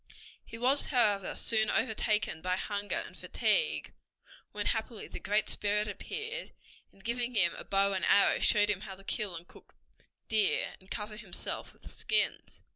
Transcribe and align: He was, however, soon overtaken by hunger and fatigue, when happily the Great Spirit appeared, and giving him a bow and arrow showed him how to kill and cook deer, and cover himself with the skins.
He 0.43 0.57
was, 0.57 0.85
however, 0.85 1.35
soon 1.35 1.69
overtaken 1.69 2.41
by 2.41 2.55
hunger 2.55 2.97
and 3.05 3.15
fatigue, 3.15 3.93
when 4.51 4.65
happily 4.65 5.07
the 5.07 5.19
Great 5.19 5.47
Spirit 5.47 5.87
appeared, 5.87 6.53
and 6.91 7.03
giving 7.03 7.35
him 7.35 7.53
a 7.55 7.63
bow 7.63 7.93
and 7.93 8.03
arrow 8.05 8.39
showed 8.39 8.71
him 8.71 8.81
how 8.81 8.95
to 8.95 9.03
kill 9.03 9.35
and 9.35 9.47
cook 9.47 9.75
deer, 10.27 10.73
and 10.79 10.89
cover 10.89 11.17
himself 11.17 11.71
with 11.71 11.83
the 11.83 11.89
skins. 11.89 12.63